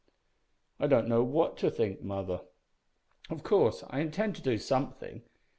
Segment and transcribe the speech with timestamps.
[0.79, 2.41] "I don't know what to think, mother.
[3.29, 5.21] Of course I intend to do something.